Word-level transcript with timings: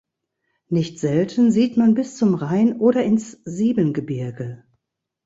Nicht 0.67 0.97
selten 0.97 1.51
sieht 1.51 1.77
man 1.77 1.93
bis 1.93 2.17
zum 2.17 2.33
Rhein 2.33 2.79
oder 2.79 3.03
ins 3.03 3.33
Siebengebirge. 3.45 4.63